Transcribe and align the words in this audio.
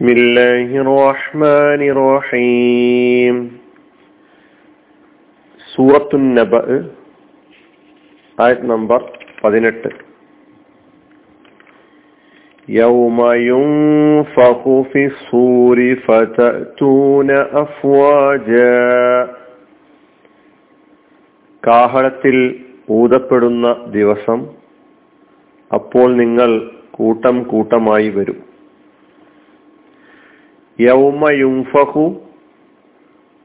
بسم 0.00 0.06
الله 0.08 0.68
الرحمن 0.82 1.80
الرحيم 1.94 3.34
സൂറത്തു 5.60 6.16
നബ 6.36 6.52
ആയത് 8.38 8.62
നമ്പർ 8.72 9.00
പതിനെട്ട് 9.40 9.90
يوم 12.76 13.18
ينفخ 13.50 14.60
في 14.90 15.02
الصور 15.06 15.78
فتأتون 16.06 17.30
أفواجا 17.56 18.82
കാഹളത്തിൽ 21.62 22.36
ഊതപ്പെടുന്ന 22.90 23.66
ദിവസം 23.94 24.40
അപ്പോൾ 25.70 26.08
നിങ്ങൾ 26.22 26.50
കൂട്ടം 26.90 27.36
കൂട്ടമായി 27.52 28.08
വരും 28.08 28.38
യൗമ 30.81 31.29
യുംഫഹു 31.29 32.21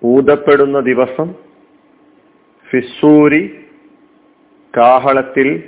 ഊതപ്പെടുന്ന 0.05 0.81
ദിവസം 0.81 1.35
ഫിസൂരി 2.71 3.65
കാഹളത്തിൽ 4.77 5.63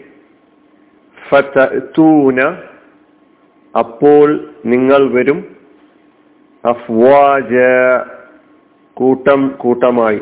ഫതൂന 1.29 2.43
അപ്പോൾ 3.79 4.55
നിങ്ങൾ 4.67 5.11
വരും. 5.11 5.57
അഫ്വാജ 6.65 7.55
കൂട്ടം 8.95 9.49
കൂട്ടമായി. 9.59 10.21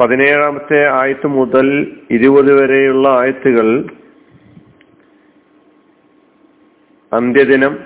പതിനേഴാമത്തെ 0.00 0.88
ആയത്ത് 0.90 1.26
മുതൽ 1.26 1.96
ഇരുപത് 2.10 2.62
വരെയുള്ള 2.62 3.08
ആയത്തുകൾ 3.08 3.84
അന്ത്യദിനം 7.16 7.84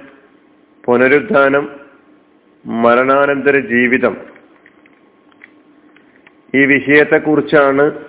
പുനരുദ്ധാനം 0.84 1.80
മരണാനന്തര 2.66 3.58
ജീവിതം. 3.58 4.16
ഈ 6.54 6.66
വിഷയത്തെക്കുറിച്ചാണ് 6.66 8.04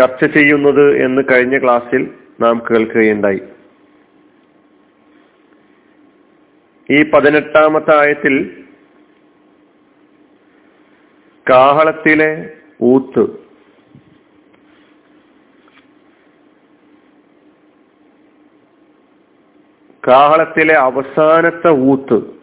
ചർച്ച 0.00 0.24
ചെയ്യുന്നത് 0.24 1.04
എന്ന് 1.04 1.22
കഴിഞ്ഞ 1.32 1.58
ക്ലാസ്സിൽ 1.58 2.14
നാം 2.40 2.62
കേൾക്കുകയുണ്ടായി. 2.70 3.40
ഈ 6.90 7.10
പതിനെട്ടാമത്തെ 7.10 8.06
ആയത്തിൽ 8.06 8.64
കാഹളത്തിലെ 11.50 12.50
ഊത്ത് 12.82 13.43
കാഹളത്തിലെ 20.06 20.74
അവസാനത്തെ 20.74 21.70
ഊത്ത്. 21.70 22.34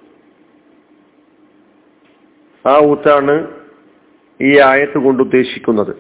ആ 2.67 2.79
ഊത്താണ് 2.85 3.61
ഈ 4.41 4.59
ആയത്ത് 4.59 4.97
കൊണ്ട് 4.97 5.23
ഉദ്ദേശിക്കുന്നത്. 5.23 5.95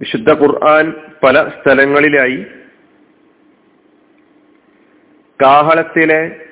വിശുദ്ധ 0.00 0.32
ഖുർആൻ 0.32 0.92
പല 1.22 1.48
സ്ഥലങ്ങളിലായി 1.48 2.46
കാഹളത്തിലെ 5.42 6.48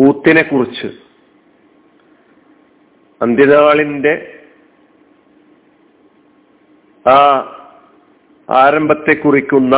ഊത്തിനെ 0.00 0.42
കുറിച്ച് 0.42 0.86
അന്ത്യനാളിന്റെ 3.22 4.44
ആ 7.08 7.52
ആരംഭത്തെ 8.50 9.14
കുറിക്കുന്ന 9.14 9.76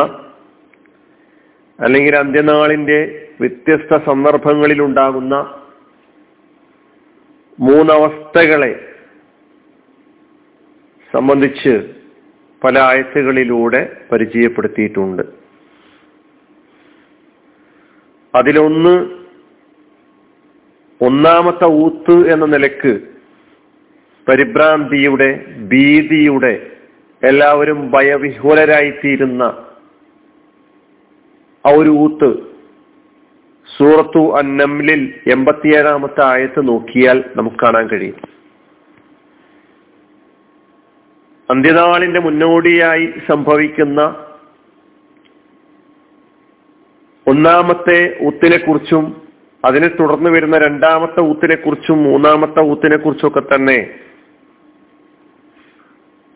അല്ലെങ്കിൽ 1.79 2.15
അന്ത്യനാളിന്റെ 2.15 3.27
വ്യത്യസ്ത 3.39 4.05
സന്ദർഭങ്ങളിൽ 4.05 4.81
ഉണ്ടാകുന്ന 4.81 5.35
മൂന്നവസ്ഥകളെ 7.59 8.93
സംബന്ധിച്ച് 11.13 11.93
പല 12.63 12.79
ആയത്തുകളിലൂടെ 12.79 14.05
പരിചയപ്പെടുത്തിയിട്ടുണ്ട്. 14.11 15.23
അതിലൊന്ന് 18.35 19.19
ഒന്നാമത്തെ 21.01 21.65
ഊത്ത് 21.65 22.33
എന്ന 22.33 22.45
നിലയ്ക്ക് 22.45 22.99
പരിഭ്രാന്തിയുടെ 24.27 25.45
ഭീതിയുടെ 25.59 26.78
എല്ലാവരും 27.23 27.91
ഭയവിഹ്വലരായിത്തീരുന്ന 27.91 29.43
ആ 31.65 31.71
ഒരു 31.75 31.89
ഊത്ത് 31.89 32.29
സൂറത്തു 33.77 34.37
അന്നംലിൽ 34.37 35.13
എൺപത്തിയേഴാമത്തെ 35.27 36.23
ആയത്ത് 36.23 36.67
നോക്കിയാൽ 36.67 37.23
നമുക്ക് 37.35 37.57
കാണാൻ 37.63 37.87
കഴിയും. 37.87 38.15
അന്ത്യനാളിന്റെ 41.51 42.19
മുന്നോടിയായി 42.19 43.13
സംഭവിക്കുന്ന 43.27 44.25
ഒന്നാമത്തെ 47.27 48.17
ഊത്തിനെ 48.23 48.57
കുറിച്ചും 48.57 49.21
അതിനെ 49.65 49.87
തുടർന്ന് 49.87 50.29
വരുന്ന 50.29 50.57
രണ്ടാമത്തെ 50.57 51.21
ഊത്തിനെ 51.21 51.55
കുറിച്ചും 51.55 52.03
മൂന്നാമത്തെ 52.03 52.61
ഊത്തിനെ 52.63 52.97
കുറിച്ചൊക്കെ 52.97 53.39
തന്നെ 53.39 53.99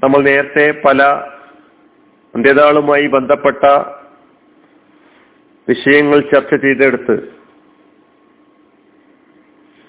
നമ്മൾ 0.04 0.22
നേരത്തെ 0.22 0.82
പല 0.86 1.04
അന്ത്യനാളുമായി 2.36 3.08
ബന്ധപ്പെട്ട 3.08 3.66
വിഷയങ്ങൾ 5.70 6.20
ചർച്ച 6.20 6.56
ചെയ്തെടുത്ത് 6.56 7.34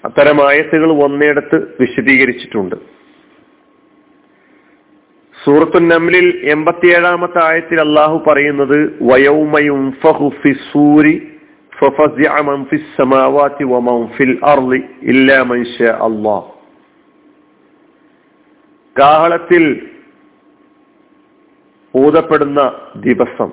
അത്തരം 0.05 0.49
ആയത്തുകൾ 0.49 1.03
ഒന്നെടുത്ത് 1.03 1.77
വിശദീകരിച്ചിട്ടുണ്ട്. 1.79 2.75
സൂറത്തു 5.43 5.79
നമ്ലിൽ 5.79 6.49
എൺപത്തിയേഴാമത്തെ 6.51 7.43
ആയത്തിൽ 7.43 7.79
അള്ളാഹു 7.79 8.23
പറയുന്നത് 8.27 8.99
കാഹളത്തിൽ 18.99 19.89
ഊതപ്പെടുന്ന 21.95 22.79
ദിവസം. 22.95 23.51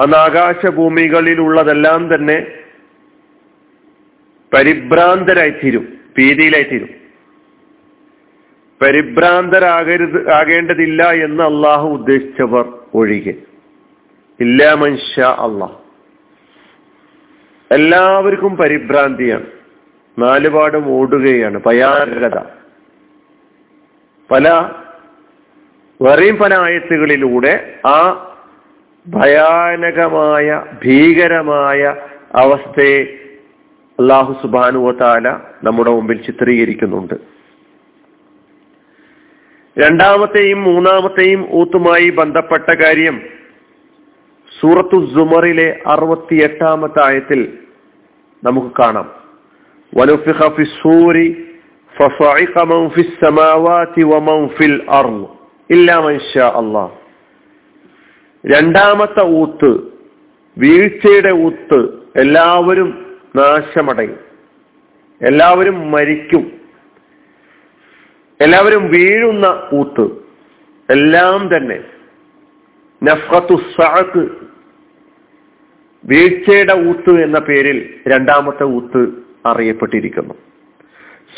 അന്ന് 0.00 0.16
ആകാശഭൂമികളിലുള്ളതെല്ലാം 0.16 2.14
തന്നെ 2.14 2.46
പരിഭ്രാന്തരായിത്തീരും 4.54 5.98
ഭീതിയിലായിത്തീരും. 6.18 6.88
പരിഭ്രാന്തരാകരുത് 8.82 10.32
ആകേണ്ടതില്ല 10.32 11.02
എന്ന് 11.02 11.42
അള്ളാഹു 11.42 11.88
ഉദ്ദേശിച്ചവർ 11.88 12.78
ഒഴികെ. 12.94 13.34
ഇല്ല 14.40 14.74
മനുഷ്യ 14.74 15.22
അള്ളാഹ് 15.22 15.84
എല്ലാവർക്കും 17.70 18.56
പരിഭ്രാന്തിയാണ്. 18.56 19.46
നാലുപാടും 20.18 20.90
ഓടുകയാണ് 20.90 21.60
ഭയാനകത 21.66 22.38
പല 24.30 24.70
ആയത്തുകളിലൂടെ 26.54 27.74
ആ 27.86 28.30
ഭയാനകമായ 29.08 30.64
ഭീകരമായ 30.84 31.96
അവസ്ഥയെ 32.34 33.04
അള്ളാഹു 34.00 34.32
സുബാനുവത്താല 34.42 35.28
നമ്മുടെ 35.64 35.90
മുമ്പിൽ 35.90 36.22
ചിത്രീകരിക്കുന്നുണ്ട്. 36.22 37.14
രണ്ടാമത്തെയും 39.78 40.62
മൂന്നാമത്തെയും 40.62 41.46
ഊത്തുമായി 41.52 42.10
ബന്ധപ്പെട്ട 42.10 42.70
കാര്യം 42.70 43.22
സൂറത്തു 44.60 45.06
സുമറിലെ 45.06 45.82
അറുപത്തി 45.86 46.42
എട്ടാമത്തെ 46.42 47.04
ആയത്തിൽ 47.04 47.58
നമുക്ക് 48.44 48.68
കാണാം. 48.78 49.10
സൂരി 55.72 56.18
രണ്ടാമത്തെ 58.52 59.26
ഊത്ത് 59.26 59.80
വീഴ്ചയുടെ 60.58 61.32
ഊത്ത് 61.32 61.88
എല്ലാവരും 62.16 63.16
നാശമടയും. 63.36 64.18
എല്ലാവരും 65.22 65.90
മരിക്കും. 65.90 66.52
എല്ലാവരും 68.40 68.88
വീഴുന്ന 68.88 69.68
ഊത്ത് 69.74 70.04
എല്ലാം 70.90 71.56
തന്നെ. 71.56 71.84
നഫ്ഹത്തു 73.04 73.54
സാക്ക് 73.54 74.28
വീഴ്ചയുടെ 76.04 76.88
ഊത്ത് 76.88 77.22
എന്ന 77.22 77.38
പേരിൽ 77.38 77.94
രണ്ടാമത്തെ 78.08 78.64
ഊത്ത് 78.64 79.12
അറിയപ്പെട്ടിരിക്കുന്നു. 79.46 80.34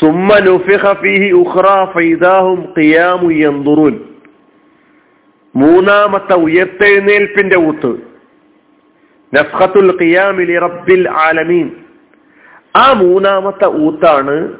സുമ്മ 0.01 0.39
നുഫിഹ 0.39 0.93
ഫീഹി 0.93 1.31
ഉഖ്റ 1.31 1.91
ഫൈദാഹും 1.93 2.73
ഖിയാമു 2.79 3.29
യൻദുറുൻ. 3.33 4.16
മൂന്നാമത്തെ 5.57 6.33
ഉയർത്തെഴുന്നേൽപ്പിന്റെ 6.33 7.57
ഊത്ത്. 7.57 7.91
നഫ്ഖത്തുൽ 9.35 10.03
ഖിയാമി 10.03 10.57
റബ്ബിൽ 10.57 11.09
ആലമീൻ. 11.09 11.71
ആ 12.75 12.93
മൂന്നാമത്തെ 12.93 13.67
ഊത്താണ് 13.67 14.53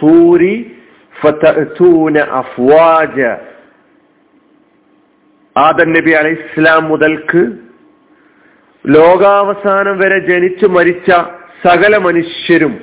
സൂരി 0.00 0.76
അഫ്വാജ. 2.18 3.20
ആദം 5.56 5.92
നബി 5.92 6.10
അലൈഹി 6.10 6.34
ഇസ്ലാം 6.34 6.84
മുതൽക്ക് 6.84 7.52
ലോകാവസാനം 8.86 9.98
വരെ 9.98 10.18
ജനിച്ചു 10.18 10.66
മരിച്ച 10.66 11.10
സകല 11.66 11.96
മനുഷ്യരും 11.96 12.78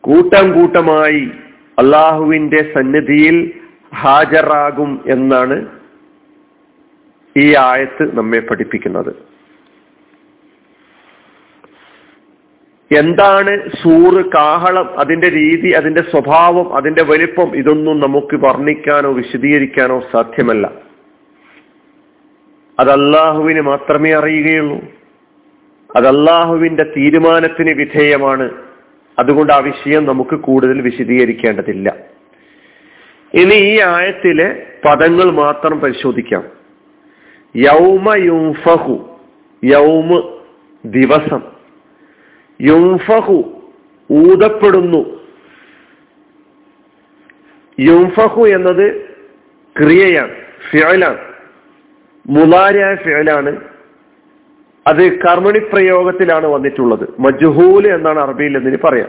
കൂട്ടം 0.00 0.52
കൂട്ടമായി 0.52 1.30
അള്ളാഹുവിന്റെ 1.78 2.72
സന്നിധിയിൽ 2.74 3.52
ഹാജറാകും 3.94 5.04
എന്നാണ് 5.10 5.66
ഈ 7.36 7.54
ആയത്ത് 7.56 8.16
നമ്മെ 8.16 8.38
പഠിപ്പിക്കുന്നത്. 8.38 9.26
എന്താണ് 12.98 13.68
സൂറ് 13.68 14.24
കാഹളം? 14.24 15.00
അതിന്റെ 15.00 15.30
രീതി 15.30 15.70
അതിന്റെ 15.70 16.00
സ്വഭാവം 16.00 16.76
അതിന്റെ 16.76 17.02
വലിപ്പം 17.02 17.56
ഇതൊന്നും 17.56 18.00
നമുക്ക് 18.00 18.36
വർണിക്കാനോ 18.36 19.12
വിശദീകരിക്കാനോ 19.12 20.00
സാധ്യമല്ല. 20.00 20.70
അത് 22.78 22.90
അള്ളാഹുവിന് 22.90 23.60
മാത്രമേ 23.60 24.12
അറിയുകയുള്ളൂ. 24.12 24.80
അത് 25.96 26.06
അള്ളാഹുവിന്റെ 26.06 26.82
തീരുമാനത്തിന് 26.96 27.72
വിധേയമാണ്. 27.72 28.65
അതുകൊണ്ട് 29.18 29.52
ആ 29.52 29.56
വിഷയം 29.58 30.04
നമുക്ക് 30.04 30.36
കൂടുതൽ 30.36 30.80
വിശദീകരിക്കേണ്ടതില്ല. 30.80 31.96
ഇനി 33.34 33.54
ഈ 33.54 33.80
ആയത്തിലെ 33.80 34.66
പദങ്ങൾ 34.84 35.30
മാത്രം 35.30 35.80
പരിശോധിക്കാം. 35.80 36.44
യൗമ 37.56 38.14
യുംഫഹു 38.14 39.20
യൗമ് 39.64 40.22
ദിവസം. 40.84 41.42
യുംഫഹു 42.60 43.62
ഊതപ്പെടുന്നു. 44.12 45.16
യുംഫഹു 47.80 48.46
എന്നത് 48.46 49.06
ക്രിയയാണ് 49.76 50.34
ഫിയലാണ് 50.70 51.18
മുലാരിയായ 52.28 52.94
ഫിയലാണ് 52.94 53.75
അത് 54.86 55.18
കർമ്മണി 55.18 55.58
പ്രയോഗത്തിലാണ് 55.58 56.46
വന്നിട്ടുള്ളത്. 56.46 57.08
മജുഹൂൽ 57.18 57.88
എന്നാണ് 57.88 58.18
അറബിയിൽ 58.18 58.56
എന്നതിന് 58.56 58.78
പറയാം? 58.84 59.08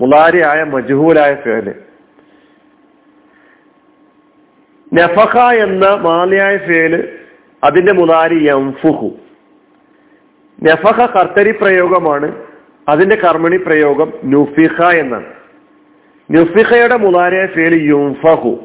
മുലാരിയായ 0.00 0.64
മജുഹൂലായ 0.64 1.34
ഫേൽ. 1.34 1.74
നഫഹ 4.94 5.38
എന്ന 5.38 5.94
മാലിയായ 5.94 6.58
ഫേൽ 6.58 7.18
അതിന്റെ 7.64 7.92
മുലാരി 7.92 8.48
യംഫുഹു. 8.48 9.10
നഫഹ 10.62 11.06
കർത്തരി 11.06 11.50
പ്രയോഗമാണ് 11.50 12.42
അതിന്റെ 12.88 13.16
കർമ്മണി 13.16 13.56
പ്രയോഗം 13.56 14.12
നുഫിഹ 14.24 14.82
എന്നാണ്. 14.82 15.26
നുഫിഹയുടെ 16.30 16.96
മുലാരിയായ 16.96 17.46
ഫേൽ 17.46 17.82
യുംഫഹു. 17.82 18.58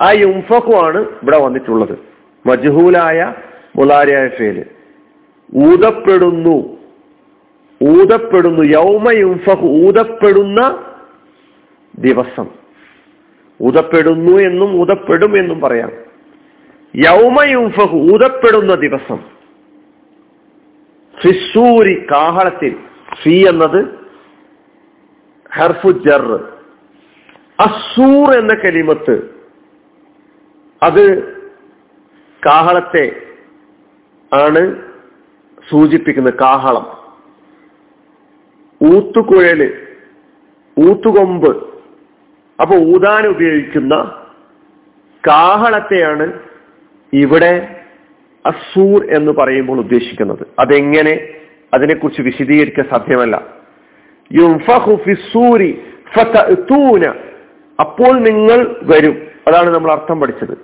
ആ 0.00 0.12
യുംഫഹു 0.12 0.72
ആണ് 0.72 1.06
ഇവിടെ 1.22 1.38
വന്നിട്ടുള്ളത്. 1.38 1.98
മജ്ഹൂലായ 2.46 3.34
മുലാരിയായ 3.76 4.28
ഫേൽ. 4.28 4.64
ഊതപ്പെടുന്നു. 5.54 6.78
ഊതപ്പെടുന്നു. 7.82 8.62
യൗമയും 8.62 9.40
ഊതപ്പെടുന്ന 9.62 10.84
ദിവസം. 11.98 12.46
ഊതപ്പെടുന്നു 13.62 14.38
എന്നും 14.38 14.76
ഊതപ്പെടും 14.76 15.38
എന്നും 15.38 15.60
പറയാം. 15.60 15.90
യൗമയും 16.94 17.72
ഊതപ്പെടുന്ന 17.94 18.74
ദിവസം. 18.74 19.16
ഫിസൂരി 21.22 22.06
കാഹളത്തിൽ. 22.10 22.76
ഫി 23.22 23.44
എന്നത് 23.48 24.06
ഹർഫു 25.54 25.88
ജർ. 25.88 26.52
അസൂർ 27.60 28.38
എന്ന 28.38 28.54
കലിമത്ത്. 28.54 29.36
അത് 30.82 31.36
കാഹളത്തെ 32.46 33.22
ആണ് 34.32 34.86
സൂചിപ്പിക്കുന്നത് 35.70 36.34
കാഹളം. 36.34 37.16
ഊത്തുകുഴൽ 38.94 39.86
ഊത്തുകൊമ്പ്. 40.78 41.66
അപ്പൊ 42.60 42.76
ഊതാൻ 42.76 43.26
ഉപയോഗിക്കുന്ന 43.26 43.94
കാഹളത്തെയാണ് 45.28 46.40
ഇവിടെ 47.12 47.84
അസൂർ 48.46 49.04
എന്ന് 49.04 49.32
പറയുമ്പോൾ 49.32 49.78
ഉദ്ദേശിക്കുന്നത്. 49.78 50.46
അതെങ്ങനെ? 50.58 51.28
അതിനെക്കുറിച്ച് 51.74 52.22
വിശദീകരിക്കാൻ 52.22 52.88
സാധ്യമല്ല. 52.90 53.36
അപ്പോൾ 57.80 58.20
നിങ്ങൾ 58.20 58.80
വരും. 58.82 59.26
അതാണ് 59.48 59.74
നമ്മൾ 59.74 59.92
അർത്ഥം 59.92 60.20
പഠിച്ചത്. 60.20 60.58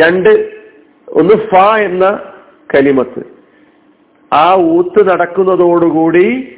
രണ്ട് 0.00 0.60
ഒന്ന് 1.08 1.34
ഫ 1.34 1.54
എന്ന 1.80 2.32
കലിമത്ത്. 2.74 3.35
ആ 4.32 4.54
ഊത്ത് 4.54 5.10
നടക്കുന്നതോടുകൂടി 5.10 6.56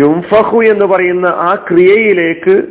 യുംഫഹു 0.00 0.62
എന്ന് 0.62 0.86
പറയുന്ന 0.86 1.26
ആ 1.26 1.54
ക്രിയയിലേക്ക് 1.70 2.62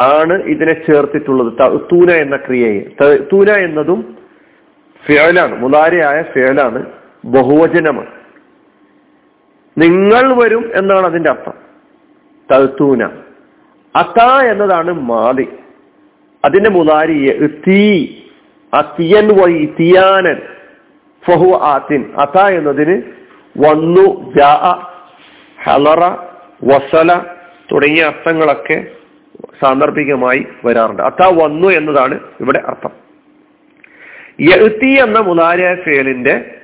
ആണ് 0.00 0.42
ഇതിനെ 0.42 0.72
ചേർത്തിട്ടുള്ളത്. 0.72 1.52
തൂന 1.92 2.10
എന്ന 2.10 2.36
ക്രിയയെ. 2.36 3.14
തൂന 3.32 3.50
എന്നതും 3.50 4.16
ഫേലാണ് 5.06 5.62
മുലാരിയായ 5.62 6.22
ഫേലാണ് 6.22 6.86
ബഹുവചനമാണ്. 7.24 8.10
നിങ്ങൾ 9.78 10.44
വരും 10.44 10.70
എന്നാണ് 10.74 11.06
അതിന്റെ 11.06 11.30
അർത്ഥം. 11.30 12.66
തൂന. 12.80 13.04
അത്ത 13.96 14.46
എന്നതാണ് 14.46 14.92
മാതി 14.92 15.48
അതിന്റെ 16.44 16.70
മുലാരി 16.70 17.46
തീ. 17.46 18.06
അത്തിയൻ 18.74 19.40
വൈ 19.40 19.66
തിയാനൻ. 19.80 20.51
ഫഹു 21.26 21.58
ആത്തിൻ. 21.62 22.12
അത 22.14 22.38
എന്നതിന് 22.38 23.02
വന്നു 23.58 24.32
ഹലറ 25.64 26.16
വസല 26.64 27.20
തുടങ്ങിയ 27.72 28.02
അർത്ഥങ്ങളൊക്കെ 28.02 28.86
സാന്ദർഭികമായി 29.62 30.46
വരാറുണ്ട്. 30.64 31.02
അത്ത 31.02 31.42
വന്നു 31.42 31.68
എന്നതാണ് 31.68 32.20
ഇവിടെ 32.40 32.62
അർത്ഥം. 32.66 32.90
യത്തി 34.40 34.88
എന്ന 34.88 35.18
മുതാരിയ 35.18 35.74
ഫേലിന്റെ 35.74 36.54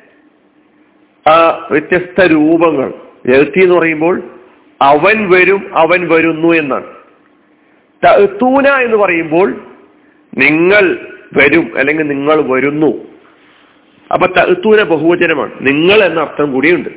ആ 1.31 1.69
വ്യത്യസ്ത 1.71 2.25
രൂപങ്ങൾ. 2.25 2.95
എഴുത്തി 3.35 3.63
എന്ന് 3.63 3.79
പറയുമ്പോൾ 3.79 4.23
അവൻ 4.83 5.31
വരും 5.31 5.79
അവൻ 5.79 6.09
വരുന്നു 6.09 6.55
എന്നാണ്. 6.55 6.87
തൂന 8.43 8.69
എന്ന് 8.69 8.97
പറയുമ്പോൾ 8.97 9.61
നിങ്ങൾ 10.39 10.99
വരും 11.37 11.79
അല്ലെങ്കിൽ 11.79 12.09
നിങ്ങൾ 12.09 12.53
വരുന്നു. 12.53 13.08
അപ്പൊ 14.13 14.27
തഴുത്തൂന 14.27 14.83
ബഹുവചനമാണ്. 14.83 15.53
നിങ്ങൾ 15.61 16.05
എന്ന 16.05 16.21
അർത്ഥം 16.21 16.53
കൂടിയുണ്ട്. 16.53 16.89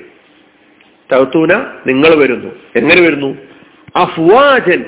തഴുത്തൂന 1.14 1.54
നിങ്ങൾ 1.88 2.16
വരുന്നു. 2.18 2.48
എങ്ങനെ 2.76 3.02
വരുന്നു? 3.02 3.38
അഫ്വാജൻ 3.96 4.86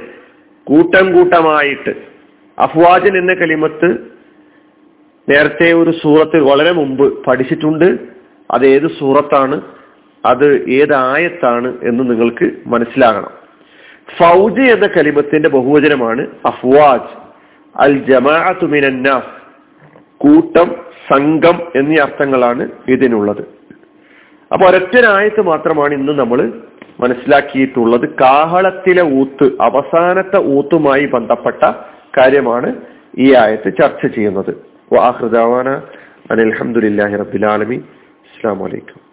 കൂട്ടം 0.63 1.13
കൂട്ടമായിട്ട്. 1.13 1.89
അഫ്വാജൻ 2.59 3.17
എന്ന 3.17 3.33
കലിമത്ത് 3.33 3.97
നേരത്തെ 5.29 5.73
ഒരു 5.73 5.91
സൂറത്ത് 5.91 6.39
വളരെ 6.41 6.71
മുമ്പ് 6.71 7.25
പഠിച്ചിട്ടുണ്ട്. 7.25 7.97
അത് 8.51 8.65
ഏത് 8.65 8.87
സൂറത്താണ്? 8.99 9.61
അത് 10.25 10.69
ഏത് 10.69 10.95
ആയത്താണ് 10.95 11.77
എന്ന് 11.83 12.11
നിങ്ങൾക്ക് 12.11 12.51
മനസ്സിലാകണം. 12.67 13.31
ഫൗജ് 14.17 14.61
എന്ന 14.61 14.87
കലിമത്തിന്റെ 14.87 15.49
ബഹുവചനമാണ് 15.49 16.27
അഫ്വാജ്. 16.45 17.23
അൽ 17.79 17.97
ജമാഅത്തു 17.97 18.65
മിനന്നാസ് 18.65 19.43
കൂട്ടം 20.17 20.92
സംഘം 21.13 21.57
എന്നീ 21.75 21.97
അർത്ഥങ്ങളാണ് 21.97 22.63
ഇതിനുള്ളത്. 22.87 23.43
അപ്പൊ 24.51 24.65
ഒരൊറ്റൊരായത്ത് 24.69 25.41
മാത്രമാണ് 25.41 25.93
ഇന്ന് 25.93 26.13
നമ്മൾ 26.13 26.39
മനസ്സിലാക്കിയിട്ടുള്ളത്. 26.99 28.05
കാഹളത്തിലെ 28.21 29.03
ഊത്ത് 29.19 29.47
അവസാനത്തെ 29.61 30.39
ഊത്തുമായി 30.55 31.05
ബന്ധപ്പെട്ട 31.05 31.63
കാര്യമാണ് 32.17 32.69
ഈ 33.17 33.33
ആയത്ത് 33.33 33.69
ചർച്ച 33.81 34.05
ചെയ്യുന്നത്. 34.15 34.51
വാഹൃദാവാന 34.93 35.69
റബിലാലമി 37.21 37.77
അസ്സാം 38.25 38.59
വലൈക്കും 38.59 39.12